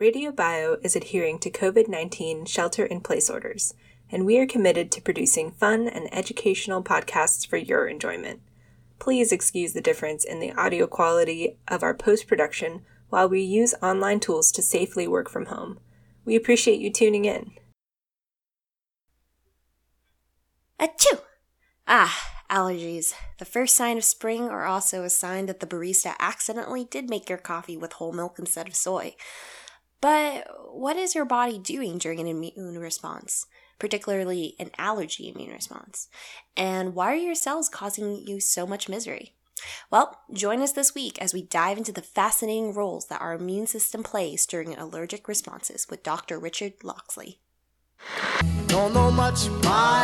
[0.00, 3.74] Radio Bio is adhering to COVID 19 shelter in place orders,
[4.10, 8.40] and we are committed to producing fun and educational podcasts for your enjoyment.
[8.98, 13.72] Please excuse the difference in the audio quality of our post production while we use
[13.80, 15.78] online tools to safely work from home.
[16.24, 17.52] We appreciate you tuning in.
[20.80, 21.20] Achoo!
[21.86, 23.14] Ah, allergies.
[23.38, 27.28] The first sign of spring or also a sign that the barista accidentally did make
[27.28, 29.14] your coffee with whole milk instead of soy.
[30.04, 33.46] But what is your body doing during an immune response,
[33.78, 36.08] particularly an allergy immune response?
[36.58, 39.32] And why are your cells causing you so much misery?
[39.90, 43.66] Well, join us this week as we dive into the fascinating roles that our immune
[43.66, 46.38] system plays during allergic responses with Dr.
[46.38, 47.38] Richard Locksley.
[48.66, 50.03] Don't know much biology.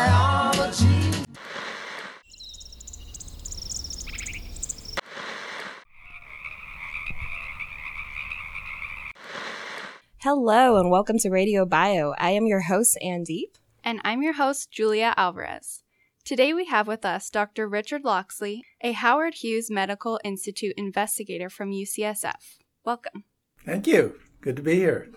[10.22, 12.12] Hello and welcome to Radio Bio.
[12.18, 13.56] I am your host, Andeep.
[13.82, 15.82] And I'm your host, Julia Alvarez.
[16.26, 17.66] Today we have with us Dr.
[17.66, 22.58] Richard Locksley, a Howard Hughes Medical Institute investigator from UCSF.
[22.84, 23.24] Welcome.
[23.64, 24.20] Thank you.
[24.42, 25.08] Good to be here.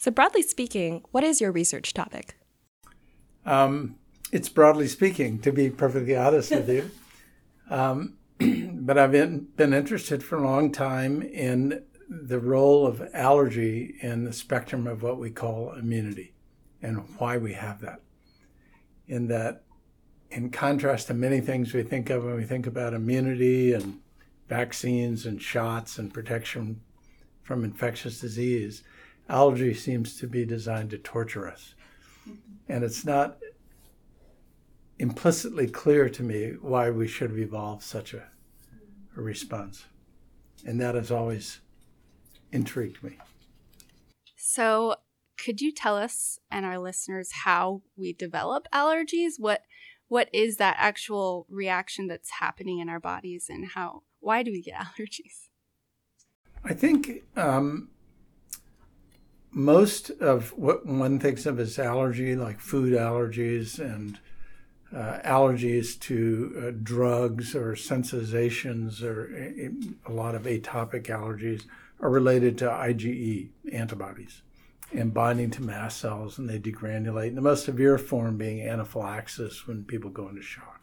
[0.00, 2.38] So, broadly speaking, what is your research topic?
[3.44, 3.96] Um,
[4.32, 6.90] it's broadly speaking, to be perfectly honest with you.
[7.70, 13.96] Um, but I've been, been interested for a long time in the role of allergy
[14.00, 16.32] in the spectrum of what we call immunity
[16.82, 18.00] and why we have that.
[19.08, 19.62] In that,
[20.30, 24.00] in contrast to many things we think of when we think about immunity and
[24.48, 26.80] vaccines and shots and protection
[27.42, 28.82] from infectious disease,
[29.28, 31.74] allergy seems to be designed to torture us.
[32.28, 32.38] Mm-hmm.
[32.68, 33.38] And it's not
[34.98, 38.22] implicitly clear to me why we should have evolved such a,
[39.16, 39.86] a response.
[40.64, 41.60] And that has always
[42.52, 43.18] intrigued me.
[44.36, 44.96] So,
[45.38, 49.34] could you tell us and our listeners how we develop allergies?
[49.38, 49.62] What
[50.08, 54.62] what is that actual reaction that's happening in our bodies, and how why do we
[54.62, 55.48] get allergies?
[56.64, 57.88] I think um,
[59.50, 64.18] most of what one thinks of as allergy, like food allergies and
[64.94, 71.64] uh, allergies to uh, drugs or sensitizations or a, a, lot of atopic allergies,
[72.02, 74.42] are related to IgE antibodies
[74.92, 77.34] and binding to mast cells, and they degranulate.
[77.34, 80.80] the most severe form being anaphylaxis when people go into shock.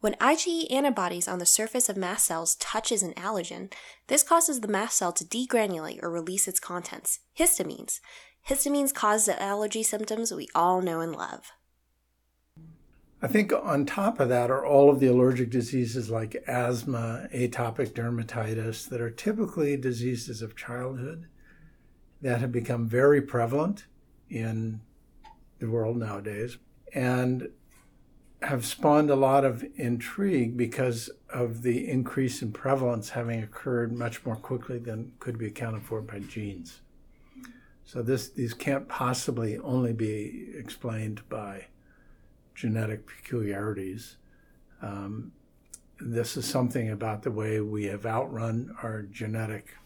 [0.00, 3.72] When IgE antibodies on the surface of mast cells touches an allergen,
[4.06, 8.00] this causes the mast cell to degranulate or release its contents, histamines.
[8.48, 11.52] Histamines cause the allergy symptoms we all know and love.
[13.24, 17.92] I think on top of that are all of the allergic diseases like asthma, atopic
[17.92, 21.28] dermatitis, that are typically diseases of childhood
[22.20, 23.86] that have become very prevalent
[24.28, 24.80] in
[25.60, 26.58] the world nowadays
[26.92, 27.48] and
[28.42, 34.26] have spawned a lot of intrigue because of the increase in prevalence having occurred much
[34.26, 36.80] more quickly than could be accounted for by genes.
[37.84, 41.66] So this these can't possibly only be explained by
[42.54, 44.16] genetic peculiarities.
[44.80, 45.32] Um,
[46.00, 49.76] this is something about the way we have outrun our genetic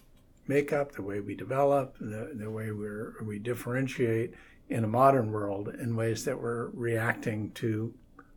[0.47, 2.87] makeup, the way we develop, the, the way we
[3.25, 4.35] we differentiate
[4.69, 7.95] in a modern world in ways that we're reacting to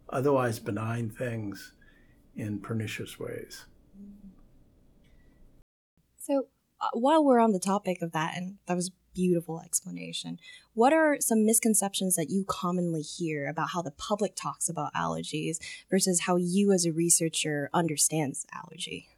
[0.09, 1.73] otherwise benign things
[2.35, 3.65] in pernicious ways.
[6.17, 6.47] So,
[6.79, 10.39] uh, while we're on the topic of that, and that was beautiful explanation.
[10.73, 15.57] What are some misconceptions that you commonly hear about how the public talks about allergies
[15.89, 19.09] versus how you as a researcher understands allergy?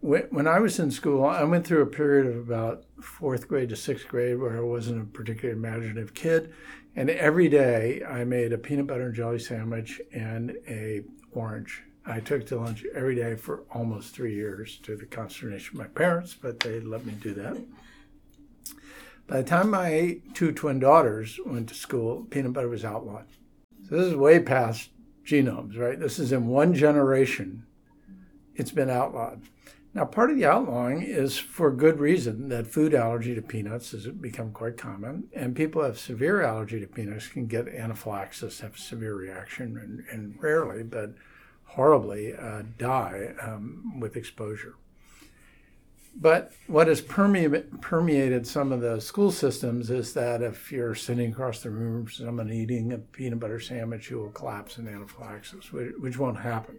[0.00, 3.76] When I was in school, I went through a period of about fourth grade to
[3.76, 6.52] sixth grade where I wasn't a particularly imaginative kid.
[6.96, 11.02] And every day I made a peanut butter and jelly sandwich and a
[11.32, 11.84] orange.
[12.04, 15.88] I took to lunch every day for almost three years to the consternation of my
[15.88, 17.56] parents, but they let me do that.
[19.26, 23.26] By the time my two twin daughters went to school, peanut butter was outlawed.
[23.88, 24.90] So this is way past
[25.24, 25.98] genomes, right?
[25.98, 27.64] This is in one generation,
[28.54, 29.42] it's been outlawed.
[29.94, 34.08] Now, part of the outlawing is for good reason that food allergy to peanuts has
[34.08, 38.74] become quite common, and people who have severe allergy to peanuts can get anaphylaxis, have
[38.74, 41.14] a severe reaction, and, and rarely, but
[41.64, 44.74] horribly, uh, die um, with exposure.
[46.16, 51.60] But what has permeated some of the school systems is that if you're sitting across
[51.60, 56.16] the room from someone eating a peanut butter sandwich, you will collapse in anaphylaxis, which,
[56.16, 56.76] won't happen.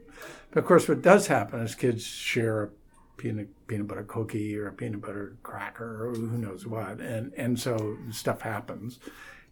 [0.52, 2.70] But of course, what does happen is kids share a
[3.18, 7.60] peanut peanut butter cookie or a peanut butter cracker or who knows what, and and
[7.60, 9.00] so stuff happens,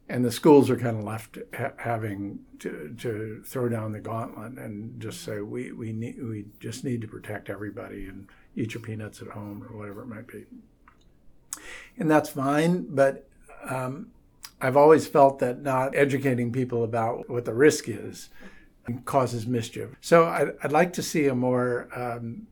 [0.08, 4.54] and the schools are kind of left ha- having to, to throw down the gauntlet
[4.54, 8.84] and just say we we need we just need to protect everybody and eat your
[8.84, 10.46] peanuts at home or whatever it might be,
[11.98, 13.28] and that's fine, but.
[13.70, 14.08] Um,
[14.60, 18.30] I've always felt that not educating people about what the risk is
[19.06, 19.90] causes mischief.
[20.02, 22.48] So I'd, I'd like to see a more um,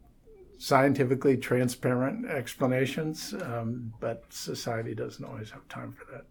[0.58, 6.26] scientifically transparent explanations, um, but society doesn't always have time for that.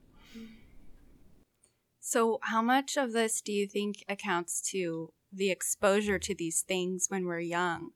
[1.99, 7.07] So, how much of this do you think accounts to the exposure to these things
[7.09, 7.91] when we're young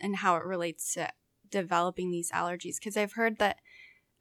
[0.00, 1.10] and how it relates to
[1.50, 2.78] developing these allergies?
[2.78, 3.58] Because I've heard that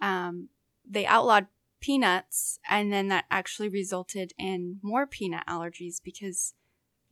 [0.02, 0.50] um,
[0.88, 1.48] they outlawed
[1.82, 6.54] peanuts and then that actually resulted in more peanut allergies because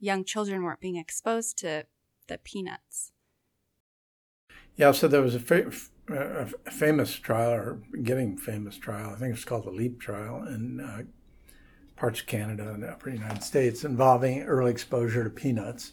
[0.00, 1.86] young children weren't being exposed to
[2.26, 3.12] the peanuts.
[4.76, 5.70] Yeah, so there was a, fa-
[6.08, 10.80] a famous trial, or getting famous trial, I think it's called the LEAP trial in
[10.80, 11.02] uh,
[11.96, 15.92] parts of Canada and the upper United States involving early exposure to peanuts.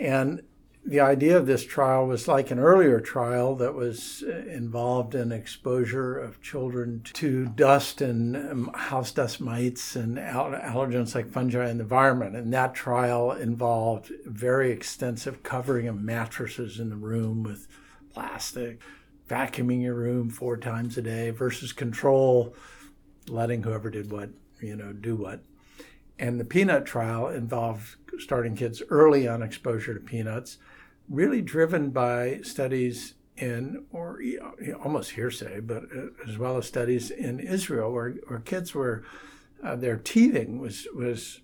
[0.00, 0.42] And
[0.86, 5.32] the idea of this trial was like an earlier trial that was uh, involved in
[5.32, 11.78] exposure of children to dust and um, house dust mites and allergens like fungi in
[11.78, 12.36] the environment.
[12.36, 17.66] And that trial involved very extensive covering of mattresses in the room with
[18.14, 18.80] plastic,
[19.28, 22.54] vacuuming your room four times a day versus control,
[23.26, 24.30] letting whoever did what,
[24.60, 25.40] you know, do what.
[26.18, 30.58] And the peanut trial involved starting kids early on exposure to peanuts
[31.08, 34.20] really driven by studies in, or
[34.82, 39.04] almost hearsay, but uh, as well as studies in Israel, where, where kids were,
[39.62, 41.40] uh, their teething was, was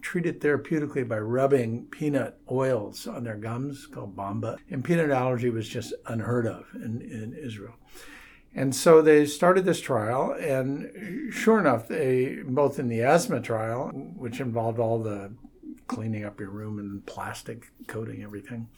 [0.00, 4.58] treated therapeutically by rubbing peanut oils on their gums called Bamba.
[4.70, 7.74] And peanut allergy was just unheard of in, in Israel.
[8.54, 13.88] And so they started this trial, and sure enough, they both in the asthma trial,
[14.16, 15.32] which involved all the
[15.86, 18.68] cleaning up your room and plastic coating everything.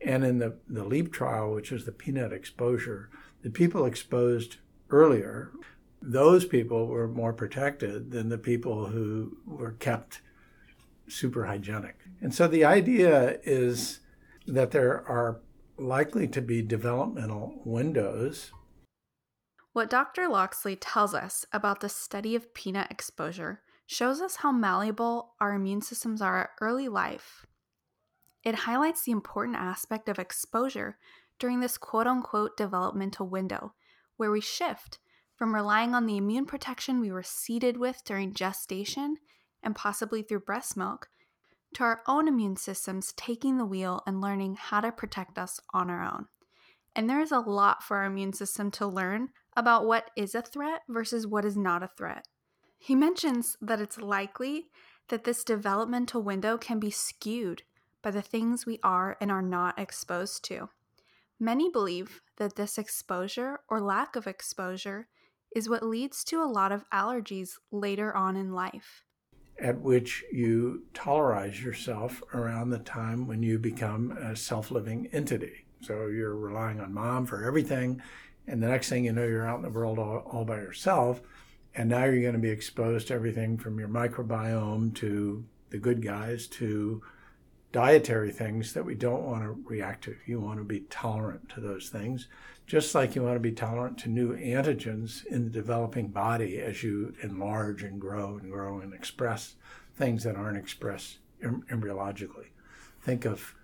[0.00, 3.08] And in the, the LEAP trial, which is the peanut exposure,
[3.42, 4.56] the people exposed
[4.90, 5.52] earlier,
[6.02, 10.20] those people were more protected than the people who were kept
[11.08, 11.96] super hygienic.
[12.20, 14.00] And so the idea is
[14.46, 15.40] that there are
[15.78, 18.52] likely to be developmental windows.
[19.74, 20.28] What Dr.
[20.28, 25.82] Locksley tells us about the study of peanut exposure shows us how malleable our immune
[25.82, 27.44] systems are at early life.
[28.44, 30.96] It highlights the important aspect of exposure
[31.40, 33.74] during this quote unquote developmental window,
[34.16, 35.00] where we shift
[35.34, 39.16] from relying on the immune protection we were seeded with during gestation
[39.60, 41.08] and possibly through breast milk
[41.74, 45.90] to our own immune systems taking the wheel and learning how to protect us on
[45.90, 46.28] our own.
[46.94, 50.42] And there is a lot for our immune system to learn about what is a
[50.42, 52.26] threat versus what is not a threat.
[52.78, 54.70] He mentions that it's likely
[55.08, 57.62] that this developmental window can be skewed
[58.02, 60.68] by the things we are and are not exposed to.
[61.40, 65.08] Many believe that this exposure or lack of exposure
[65.54, 69.04] is what leads to a lot of allergies later on in life.
[69.58, 75.63] At which you tolerize yourself around the time when you become a self living entity.
[75.84, 78.02] So you're relying on mom for everything,
[78.46, 81.20] and the next thing you know, you're out in the world all, all by yourself
[81.74, 86.02] and now you're going to be exposed to everything from your microbiome to the good
[86.02, 87.02] guys to
[87.72, 90.16] dietary things that we don't want to react to.
[90.24, 92.28] You want to be tolerant to those things,
[92.66, 96.84] just like you want to be tolerant to new antigens in the developing body as
[96.84, 99.56] you enlarge and grow and grow and express
[99.96, 102.46] things that aren't expressed embryologically.
[103.02, 103.56] Think of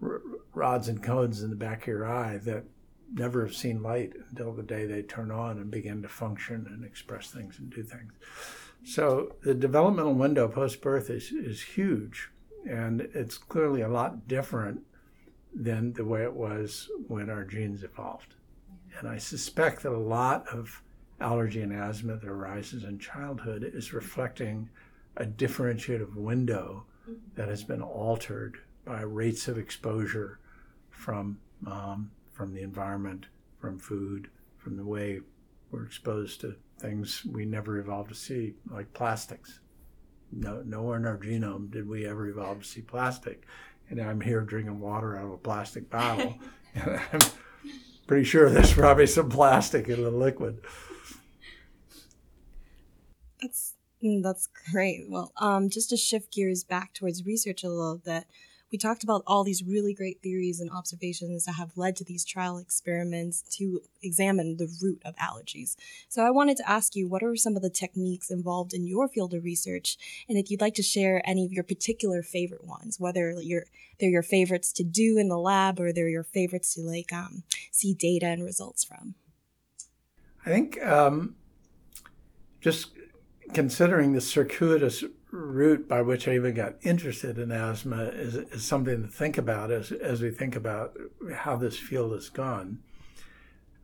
[0.00, 2.64] rods and cones in the back of your eye that
[3.12, 6.84] never have seen light until the day they turn on and begin to function and
[6.84, 8.12] express things and do things.
[8.84, 12.30] So the developmental window post birth is, is huge,
[12.68, 14.82] and it's clearly a lot different
[15.54, 18.34] than the way it was when our genes evolved.
[18.98, 20.82] And I suspect that a lot of
[21.20, 24.68] allergy and asthma that arises in childhood is reflecting
[25.16, 26.84] a differentiative window
[27.34, 30.38] that has been altered by rates of exposure
[30.88, 33.26] from mom from the environment,
[33.60, 35.20] from food, from the way
[35.70, 39.60] we're exposed to things we never evolved to see, like plastics.
[40.32, 43.44] No, nowhere in our genome did we ever evolve to see plastic.
[43.90, 46.38] And I'm here drinking water out of a plastic bottle.
[46.74, 47.20] and I'm
[48.06, 50.60] pretty sure there's probably some plastic in the liquid.
[53.42, 55.06] That's mm, that's great.
[55.08, 58.24] Well, um, just to shift gears back towards research a little bit,
[58.70, 62.24] we talked about all these really great theories and observations that have led to these
[62.24, 65.76] trial experiments to examine the root of allergies.
[66.08, 69.08] So I wanted to ask you what are some of the techniques involved in your
[69.08, 69.96] field of research
[70.28, 73.64] and if you'd like to share any of your particular favorite ones, whether you're
[73.98, 77.42] they're your favorites to do in the lab or they're your favorites to like um,
[77.72, 79.14] see data and results from.
[80.46, 81.34] I think um,
[82.60, 82.92] just
[83.52, 89.02] considering the circuitous route by which I even got interested in asthma is, is something
[89.02, 90.96] to think about as, as we think about
[91.34, 92.78] how this field has gone.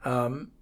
[0.04, 0.52] Um,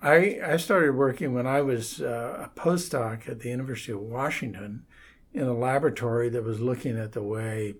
[0.00, 4.84] I, I started working when I was uh, a postdoc at the University of Washington
[5.32, 7.74] in a laboratory that was looking at the way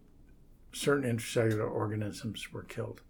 [0.72, 3.02] certain intracellular organisms were killed.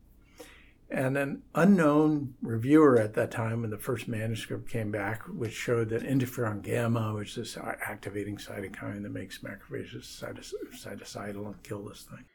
[0.93, 5.89] And an unknown reviewer at that time, when the first manuscript came back, which showed
[5.89, 12.03] that interferon gamma, which is this activating cytokine that makes macrophages cytocidal and kill this
[12.03, 12.27] thing.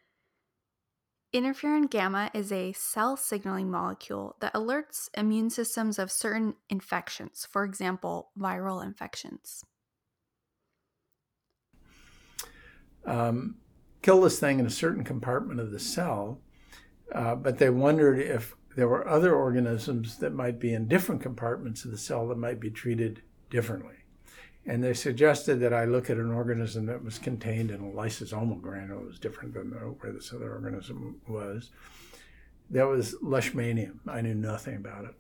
[1.35, 7.63] Interferon gamma is a cell signaling molecule that alerts immune systems of certain infections, for
[7.63, 9.63] example, viral infections.
[13.05, 13.57] Um,
[14.01, 16.39] kill this thing in a certain compartment of the cell
[17.13, 21.83] uh, but they wondered if there were other organisms that might be in different compartments
[21.83, 23.95] of the cell that might be treated differently.
[24.65, 28.61] And they suggested that I look at an organism that was contained in a lysosomal
[28.61, 31.71] granule, was different than where this other organism was.
[32.69, 33.93] That was Leishmania.
[34.07, 35.15] I knew nothing about it.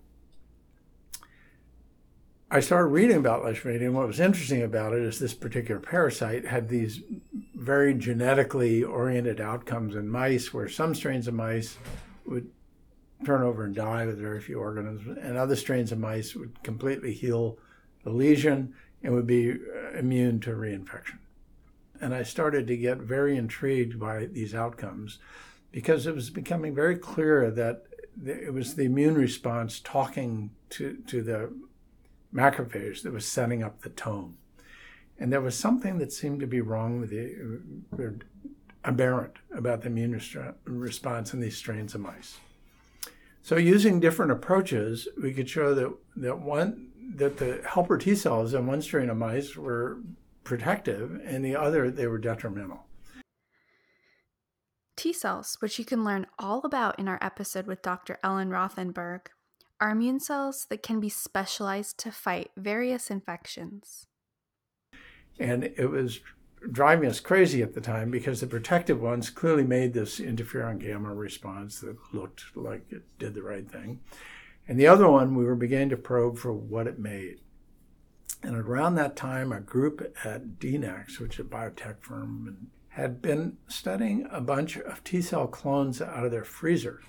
[2.51, 3.91] I started reading about Leishmania.
[3.91, 7.01] What was interesting about it is this particular parasite had these
[7.67, 11.77] very genetically oriented outcomes in mice, where some strains of mice
[12.25, 12.49] would
[13.25, 17.13] turn over and die with very few organisms, and other strains of mice would completely
[17.13, 17.57] heal
[18.05, 21.17] the lesion and would be uh, immune to reinfection.
[21.99, 25.19] And I started to get very intrigued by these outcomes
[25.71, 27.83] because it was becoming very clear that
[28.25, 31.53] it was the immune response talking to, to the
[32.33, 34.37] macrophage that was setting up the tone.
[35.19, 38.19] And there was something that seemed to be wrong with the
[38.83, 40.19] aberrant about the immune
[40.65, 42.37] response in these strains of mice.
[43.41, 48.53] So using different approaches, we could show that, that one that the helper T cells
[48.53, 49.99] in one strain of mice were
[50.43, 52.85] protective and the other they were detrimental.
[54.97, 58.17] T cells, which you can learn all about in our episode with Dr.
[58.23, 59.27] Ellen Rothenberg,
[59.79, 64.07] are immune cells that can be specialized to fight various infections.
[65.39, 66.19] And it was
[66.71, 71.13] driving us crazy at the time because the protective ones clearly made this interferon gamma
[71.13, 73.99] response that looked like it did the right thing.
[74.67, 77.39] And the other one, we were beginning to probe for what it made.
[78.43, 83.57] And around that time, a group at DNAX, which is a biotech firm, had been
[83.67, 87.01] studying a bunch of T cell clones out of their freezer.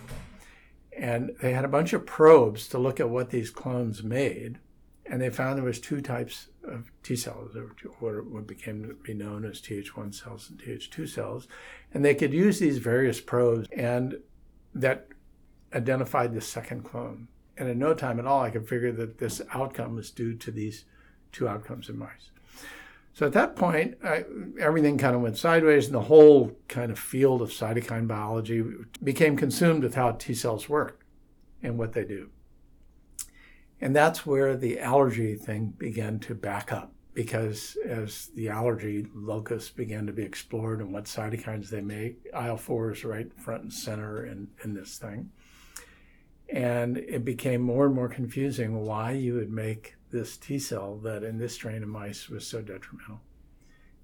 [0.97, 4.59] And they had a bunch of probes to look at what these clones made.
[5.07, 7.57] And they found there was two types of T cells,
[8.01, 11.49] or what became to be known as Th1 cells and Th2 cells.
[11.93, 14.19] And they could use these various probes and
[14.75, 15.09] that
[15.75, 17.29] identified the second clone.
[17.57, 20.51] And in no time at all, I could figure that this outcome was due to
[20.51, 20.85] these
[21.33, 22.31] two outcomes in mice.
[23.13, 24.25] So at that point, I,
[24.61, 28.65] everything kind of went sideways, and the whole kind of field of cytokine biology
[29.03, 31.05] became consumed with how T cells work
[31.61, 32.31] and what they do.
[33.81, 39.71] And that's where the allergy thing began to back up because as the allergy locus
[39.71, 43.73] began to be explored and what cytokines they make, IL 4 is right front and
[43.73, 45.31] center in, in this thing.
[46.49, 51.23] And it became more and more confusing why you would make this T cell that
[51.23, 53.21] in this strain of mice was so detrimental.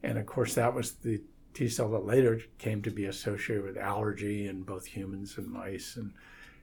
[0.03, 1.23] And of course, that was the
[1.55, 5.97] T cell that later came to be associated with allergy in both humans and mice
[5.97, 6.13] and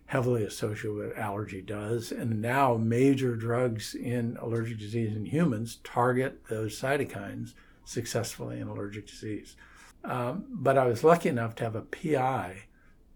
[0.07, 2.11] heavily associated with allergy does.
[2.11, 7.53] And now major drugs in allergic disease in humans target those cytokines
[7.85, 9.55] successfully in allergic disease.
[10.03, 12.63] Um, but I was lucky enough to have a PI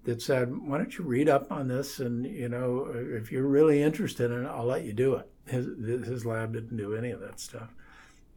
[0.03, 1.99] that said, "Why don't you read up on this?
[1.99, 5.65] And you know, if you're really interested in it, I'll let you do it." His
[6.05, 7.73] his lab didn't do any of that stuff,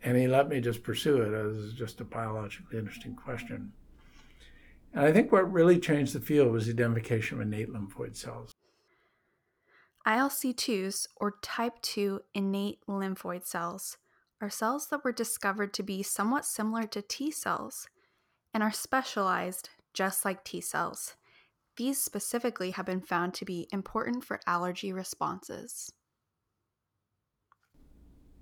[0.03, 3.73] and he let me just pursue it as just a biologically interesting question.
[4.93, 8.53] And I think what really changed the field was the identification of innate lymphoid cells.
[10.07, 13.99] ILC2s, or type 2 innate lymphoid cells,
[14.41, 17.89] are cells that were discovered to be somewhat similar to T cells
[18.55, 21.17] and are specialized just like T cells
[21.79, 25.93] these specifically have been found to be important for allergy responses.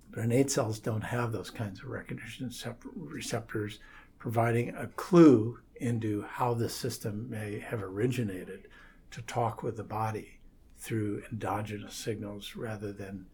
[0.09, 2.51] But innate cells don't have those kinds of recognition
[2.95, 3.79] receptors
[4.19, 8.67] providing a clue into how the system may have originated
[9.11, 10.39] to talk with the body
[10.77, 13.25] through endogenous signals rather than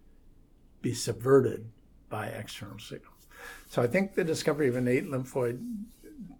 [0.81, 1.69] be subverted
[2.09, 3.27] by external signals.
[3.67, 5.59] So I think the discovery of innate lymphoid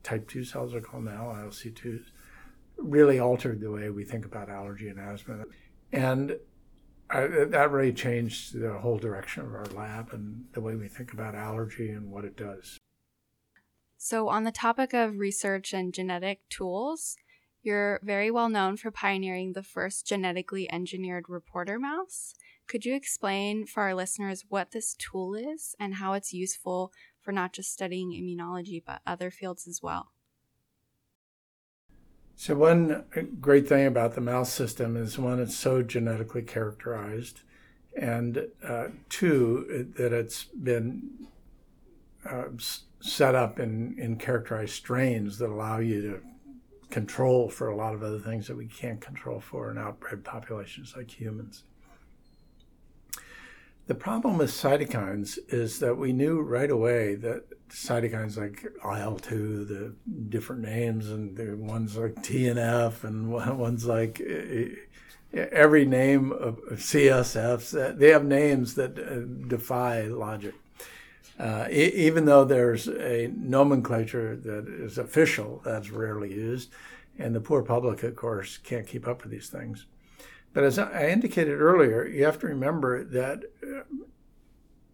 [0.04, 2.06] type 2 cells are called now, ILC2s,
[2.78, 5.46] really altered the way we think about allergy and asthma.
[5.92, 6.38] And
[7.10, 11.14] I, that really changed the whole direction of our lab and the way we think
[11.14, 12.78] about allergy and what it does.
[14.06, 17.16] So, on the topic of research and genetic tools,
[17.62, 22.36] you're very well known for pioneering the first genetically engineered reporter mouse.
[22.68, 26.92] Could you explain for our listeners what this tool is and how it's useful
[27.22, 30.12] for not just studying immunology, but other fields as well?
[32.36, 33.06] So, one
[33.40, 37.40] great thing about the mouse system is one, it's so genetically characterized,
[37.96, 41.30] and uh, two, that it's been
[42.30, 42.50] uh,
[43.04, 46.22] set up and, in characterized strains that allow you to
[46.90, 50.94] control for a lot of other things that we can't control for in outbred populations
[50.96, 51.66] like humans.
[53.88, 59.66] The problem with cytokines is that we knew right away that cytokines like IL 2,
[59.66, 59.96] the
[60.30, 63.30] different names, and the ones like TNF, and
[63.60, 64.68] ones like eh,
[65.34, 70.54] eh, every name of CSFs, they have names that defy logic.
[71.40, 76.72] Uh, even though there's a nomenclature that is official, that's rarely used,
[77.18, 79.88] and the poor public, of course, can't keep up with these things.
[80.54, 83.82] But as I indicated earlier, you have to remember that uh,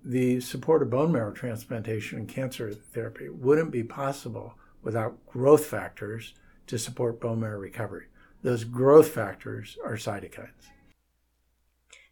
[0.03, 6.33] the support of bone marrow transplantation and cancer therapy wouldn't be possible without growth factors
[6.67, 8.05] to support bone marrow recovery.
[8.41, 10.69] Those growth factors are cytokines.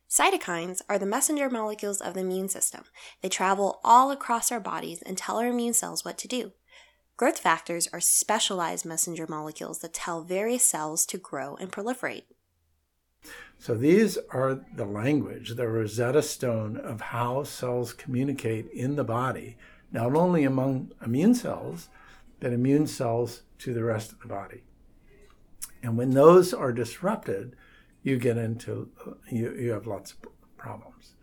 [0.10, 2.86] Cytokines are the messenger molecules of the immune system.
[3.22, 6.54] They travel all across our bodies and tell our immune cells what to do.
[7.18, 12.24] Growth factors are specialized messenger molecules that tell various cells to grow and proliferate.
[13.60, 19.58] So these are the language, the Rosetta Stone of how cells communicate in the body,
[19.92, 21.90] not only among immune cells,
[22.40, 24.64] but immune cells to the rest of the body.
[25.84, 27.56] And when those are disrupted,
[28.08, 28.90] you get into,
[29.30, 30.18] you, you have lots of
[30.56, 31.14] problems.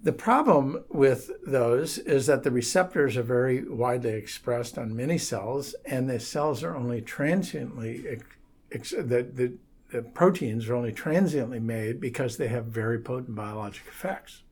[0.00, 5.74] The problem with those is that the receptors are very widely expressed on many cells,
[5.84, 8.20] and the cells are only transiently,
[8.70, 9.54] ex- the, the,
[9.90, 14.42] the proteins are only transiently made because they have very potent biologic effects.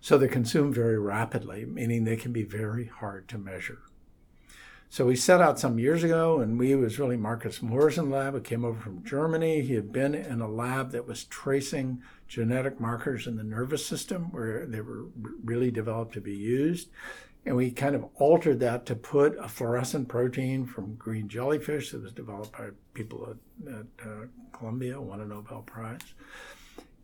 [0.00, 3.82] So they're consumed very rapidly, meaning they can be very hard to measure.
[4.88, 8.34] So we set out some years ago, and we was really Marcus Morrison lab.
[8.34, 9.60] It came over from Germany.
[9.60, 14.30] He had been in a lab that was tracing genetic markers in the nervous system
[14.30, 15.06] where they were
[15.44, 16.88] really developed to be used.
[17.44, 22.02] And we kind of altered that to put a fluorescent protein from green jellyfish that
[22.02, 26.00] was developed by people at, at uh, Columbia, won a Nobel Prize.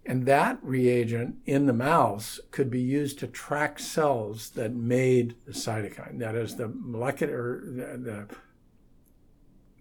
[0.04, 5.52] And that reagent in the mouse could be used to track cells that made the
[5.52, 6.18] cytokine.
[6.18, 8.26] That is, the molecular, the,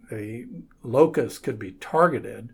[0.10, 0.48] the, the
[0.84, 2.54] locus could be targeted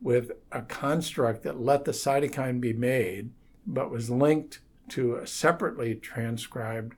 [0.00, 3.30] with a construct that let the cytokine be made,
[3.66, 6.94] but was linked to a separately transcribed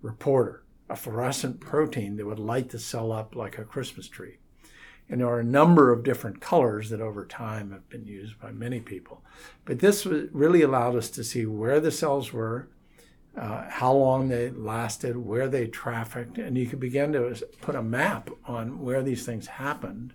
[0.00, 4.38] reporter, a fluorescent protein that would light the cell up like a Christmas tree.
[5.08, 8.52] And there are a number of different colors that over time have been used by
[8.52, 9.22] many people.
[9.64, 12.68] But this really allowed us to see where the cells were,
[13.36, 17.82] uh, how long they lasted, where they trafficked, and you could begin to put a
[17.82, 20.12] map on where these things happened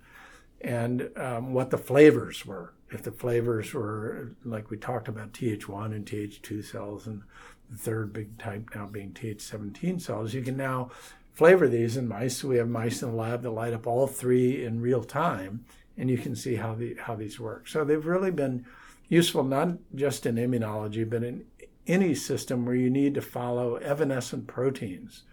[0.60, 2.72] and um, what the flavors were.
[2.90, 7.22] If the flavors were, like we talked about, Th1 and Th2 cells, and
[7.70, 10.90] the third big type now being Th17 cells, you can now
[11.34, 12.42] flavor these in mice.
[12.42, 15.64] We have mice in the lab that light up all three in real time,
[15.98, 17.68] and you can see how the how these work.
[17.68, 18.64] So they've really been
[19.08, 21.44] useful not just in immunology, but in
[21.86, 25.24] any system where you need to follow evanescent proteins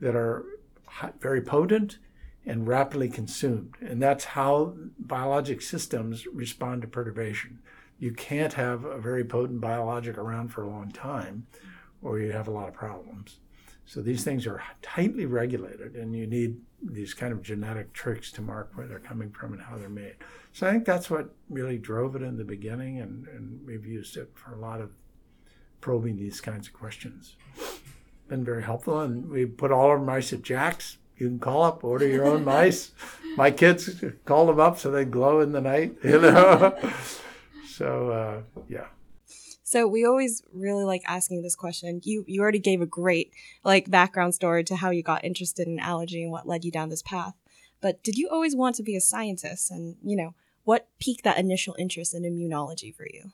[0.00, 0.44] that are
[1.20, 1.98] very potent
[2.46, 3.74] and rapidly consumed.
[3.80, 7.60] And that's how biologic systems respond to perturbation.
[7.98, 11.46] You can't have a very potent biologic around for a long time,
[12.02, 13.38] or you have a lot of problems.
[13.86, 18.42] So these things are tightly regulated, and you need these kind of genetic tricks to
[18.42, 20.16] mark where they're coming from and how they're made.
[20.52, 24.16] So I think that's what really drove it in the beginning, and, and we've used
[24.16, 24.92] it for a lot of
[25.80, 27.36] probing these kinds of questions.
[28.28, 30.96] Been very helpful, and we put all our mice at JAX.
[31.18, 32.92] You can call up, order your own mice.
[33.36, 36.76] My kids call them up so they glow in the night, you know.
[37.68, 38.86] so uh, yeah.
[39.74, 42.00] So we always really like asking this question.
[42.04, 43.32] You you already gave a great
[43.64, 46.90] like background story to how you got interested in allergy and what led you down
[46.90, 47.34] this path.
[47.80, 49.72] But did you always want to be a scientist?
[49.72, 53.32] And you know, what piqued that initial interest in immunology for you?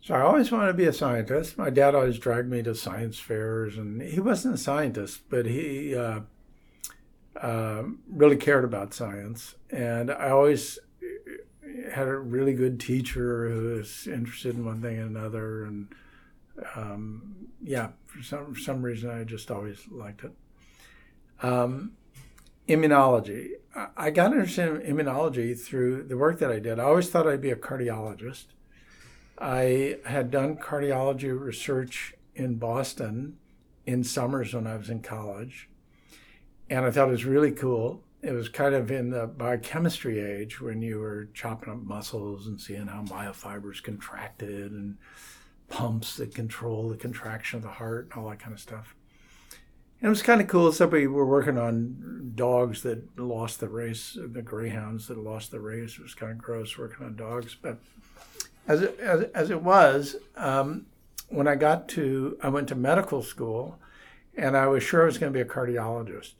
[0.00, 1.58] So I always wanted to be a scientist.
[1.58, 5.94] My dad always dragged me to science fairs, and he wasn't a scientist, but he
[5.94, 6.20] uh,
[7.38, 9.56] uh, really cared about science.
[9.68, 10.78] And I always
[11.92, 15.88] had a really good teacher who was interested in one thing and another, and
[16.76, 20.32] um, yeah, for some for some reason I just always liked it.
[21.42, 21.92] Um,
[22.68, 23.50] immunology.
[23.96, 26.78] I got interested in immunology through the work that I did.
[26.78, 28.46] I always thought I'd be a cardiologist.
[29.38, 33.38] I had done cardiology research in Boston
[33.86, 35.68] in summers when I was in college,
[36.70, 40.60] and I thought it was really cool it was kind of in the biochemistry age
[40.60, 44.96] when you were chopping up muscles and seeing how myofibers contracted and
[45.68, 48.94] pumps that control the contraction of the heart and all that kind of stuff.
[50.00, 50.70] And it was kind of cool.
[50.72, 55.94] Somebody were working on dogs that lost the race, the greyhounds that lost the race.
[55.94, 57.56] It was kind of gross working on dogs.
[57.60, 57.78] But
[58.68, 60.86] as it, as, as it was, um,
[61.28, 63.78] when I got to, I went to medical school
[64.36, 66.34] and I was sure I was going to be a cardiologist.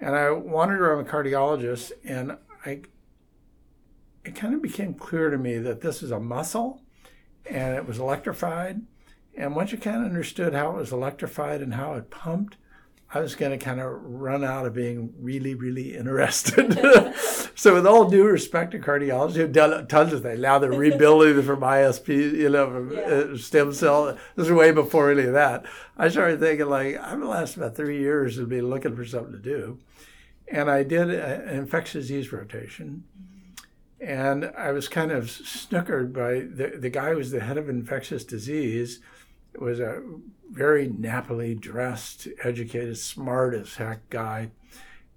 [0.00, 2.82] And I wandered around the cardiologist, and I
[4.24, 6.82] it kind of became clear to me that this is a muscle,
[7.46, 8.82] and it was electrified.
[9.36, 12.56] And once you kind of understood how it was electrified and how it pumped,
[13.12, 16.74] I was going to kind of run out of being really, really interested.
[17.54, 20.40] so, with all due respect to cardiology, have done tons of things.
[20.40, 23.00] Now they're rebuilding from ISP, you know, from yeah.
[23.00, 24.18] Uh, stem cell.
[24.36, 25.64] This is way before any of that.
[25.96, 29.32] I started thinking, like, I'm the last about three years to be looking for something
[29.32, 29.78] to do.
[30.46, 33.04] And I did an infectious disease rotation.
[34.00, 37.68] And I was kind of snookered by the, the guy who was the head of
[37.70, 39.00] infectious disease
[39.60, 40.02] was a
[40.50, 44.50] very nappily dressed, educated, smart as heck guy.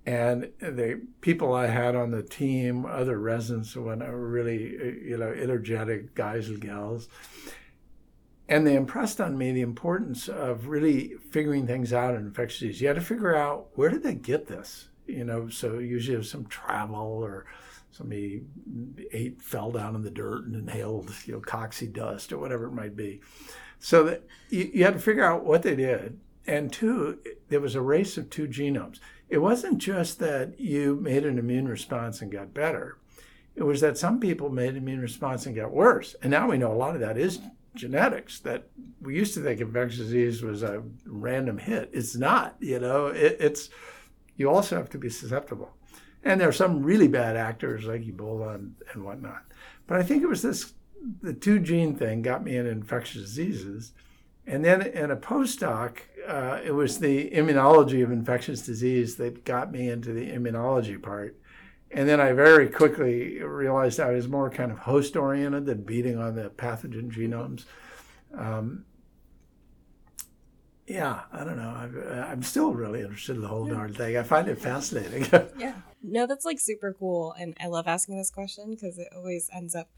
[0.06, 5.32] And the people I had on the team, other residents, were really, uh, you know,
[5.32, 7.08] energetic guys and gals.
[8.50, 12.82] And they impressed on me the importance of really figuring things out in infectious disease.
[12.82, 14.90] You had to figure out where did they get this?
[15.12, 17.46] you know, so usually have some travel or
[17.92, 18.44] somebody
[19.12, 22.74] ate, fell down in the dirt and inhaled, you know, cocci dust or whatever it
[22.74, 23.22] might be.
[23.82, 26.20] So that you, you had to figure out what they did.
[26.48, 29.00] And two, there was a race of two genomes.
[29.28, 32.98] It wasn't just that you made an immune response and got better.
[33.56, 36.16] It was that some people made an immune response and got worse.
[36.22, 37.40] And now we know a lot of that is
[37.74, 38.68] genetics that
[39.02, 41.90] we used to think infectious disease was a random hit.
[41.94, 43.70] It's not, you know, it, it's
[44.36, 45.72] you also have to be susceptible.
[46.24, 49.44] And there are some really bad actors like Ebola and, and whatnot.
[49.88, 50.74] But I think it was this
[51.22, 53.94] the two gene thing got me in infectious diseases.
[54.46, 59.72] And then in a postdoc, uh, it was the immunology of infectious disease that got
[59.72, 61.38] me into the immunology part.
[61.92, 66.18] And then I very quickly realized I was more kind of host oriented than beating
[66.18, 67.66] on the pathogen genomes.
[68.38, 68.86] Um,
[70.88, 71.70] yeah, I don't know.
[71.70, 74.18] I'm, uh, I'm still really interested in the whole darn thing.
[74.18, 75.28] I find it fascinating.
[75.58, 75.76] yeah.
[76.02, 77.34] No, that's like super cool.
[77.40, 79.90] And I love asking this question because it always ends up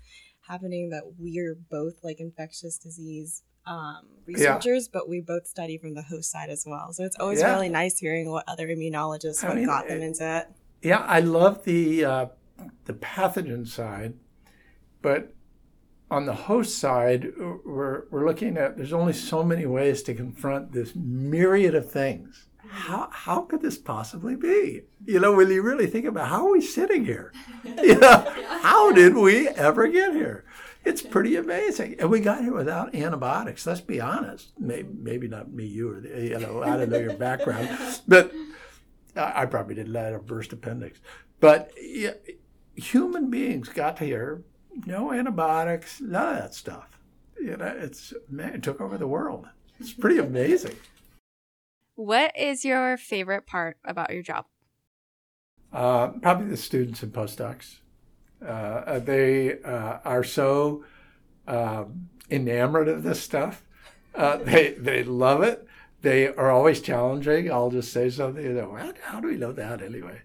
[0.47, 4.99] happening that we're both like infectious disease um, researchers, yeah.
[4.99, 6.91] but we both study from the host side as well.
[6.93, 7.53] So it's always yeah.
[7.53, 10.47] really nice hearing what other immunologists what mean, got them into it.
[10.81, 12.25] Yeah, I love the uh,
[12.85, 14.15] the pathogen side,
[15.01, 15.33] but
[16.11, 17.33] on the host side,
[17.65, 22.47] we're, we're looking at there's only so many ways to confront this myriad of things.
[22.69, 24.81] How, how could this possibly be?
[25.05, 27.33] You know, when you really think about how are we sitting here?
[27.63, 28.25] You know,
[28.61, 30.45] how did we ever get here?
[30.85, 31.95] It's pretty amazing.
[31.97, 33.65] And we got here without antibiotics.
[33.65, 34.51] Let's be honest.
[34.59, 37.69] Maybe, maybe not me, you, or, you know, I don't know your background,
[38.07, 38.33] but
[39.15, 40.99] I probably didn't have a burst appendix.
[41.39, 42.13] But yeah,
[42.75, 44.43] human beings got here
[44.85, 46.99] no antibiotics, none of that stuff.
[47.39, 49.47] You know, it's man, it took over the world.
[49.79, 50.75] It's pretty amazing.
[51.95, 54.45] What is your favorite part about your job?
[55.71, 57.77] Uh, probably the students and postdocs.
[58.45, 60.83] Uh, they uh, are so
[61.47, 63.63] um, enamored of this stuff.
[64.15, 65.67] Uh, they they love it.
[66.01, 67.51] They are always challenging.
[67.51, 68.43] I'll just say something.
[68.43, 70.21] You know, how do we know that anyway?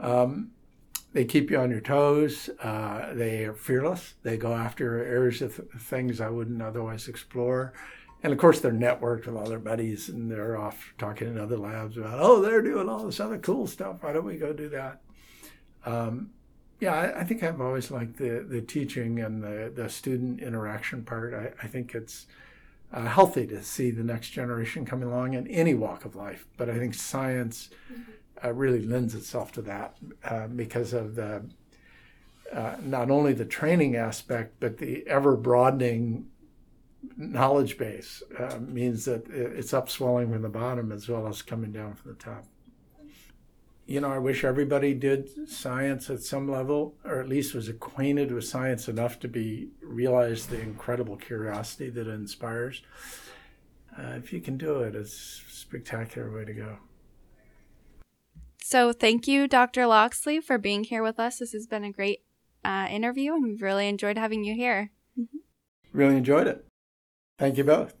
[0.00, 0.50] Um,
[1.12, 2.50] they keep you on your toes.
[2.60, 4.14] Uh, they are fearless.
[4.22, 7.72] They go after areas of th- things I wouldn't otherwise explore.
[8.22, 11.58] And of course, they're networked with all their buddies and they're off talking in other
[11.58, 13.96] labs about, oh, they're doing all this other cool stuff.
[14.00, 15.00] Why don't we go do that?
[15.84, 16.30] Um,
[16.80, 21.04] Yeah, I, I, think I've always liked the, the teaching and the, the student interaction
[21.04, 21.32] part.
[21.32, 22.26] I, I think it's
[22.92, 26.46] uh, healthy to see the next generation coming along in any walk of life.
[26.56, 28.46] But I think science mm-hmm.
[28.46, 31.44] uh, really lends itself to that uh, because of the
[32.52, 36.26] uh, not only the training aspect, but the ever broadening
[37.16, 41.94] knowledge base uh, means that it's upswelling from the bottom as well as coming down
[41.94, 42.44] from the top.
[43.86, 48.32] You know, I wish everybody did science at some level, or at least was acquainted
[48.32, 52.82] with science enough to be realize the incredible curiosity that it inspires.
[53.96, 56.78] Uh, if you can do it, it's a spectacular way to go.
[58.60, 59.86] So, thank you, Dr.
[59.86, 61.38] Locksley, for being here with us.
[61.38, 62.24] This has been a great
[62.64, 64.90] uh, interview, and we've really enjoyed having you here.
[65.16, 65.38] Mm-hmm.
[65.92, 66.66] Really enjoyed it.
[67.38, 67.94] Thank you both.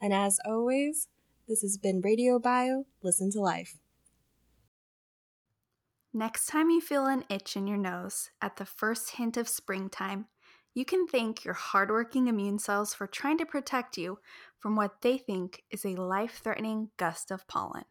[0.00, 1.08] And as always,
[1.46, 3.78] this has been Radio Bio Listen to Life.
[6.12, 10.26] Next time you feel an itch in your nose at the first hint of springtime,
[10.74, 14.18] you can thank your hardworking immune cells for trying to protect you
[14.58, 17.84] from what they think is a life threatening gust of pollen.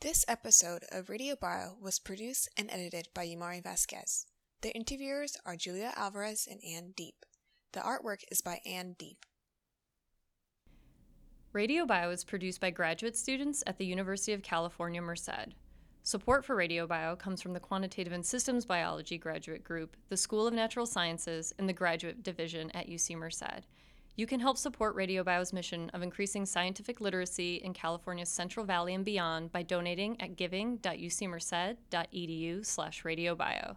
[0.00, 4.26] This episode of Radio Bio was produced and edited by Yamari Vasquez.
[4.60, 7.24] The interviewers are Julia Alvarez and Ann Deep.
[7.76, 9.26] The artwork is by Anne Deep.
[11.52, 15.52] Radio Bio is produced by graduate students at the University of California, Merced.
[16.02, 20.46] Support for Radio Bio comes from the Quantitative and Systems Biology Graduate Group, the School
[20.46, 23.66] of Natural Sciences, and the Graduate Division at UC Merced.
[24.16, 28.94] You can help support Radio Bio's mission of increasing scientific literacy in California's Central Valley
[28.94, 33.76] and beyond by donating at giving.ucmerced.edu slash radiobio.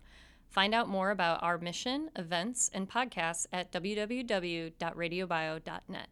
[0.50, 6.08] Find out more about our mission, events, and podcasts at www.radiobio.net.